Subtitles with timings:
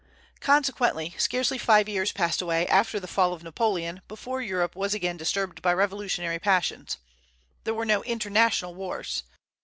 [0.39, 5.15] Consequently, scarcely five years passed away after the fall of Napoleon before Europe was again
[5.15, 6.97] disturbed by revolutionary passions.
[7.65, 9.21] There were no international wars.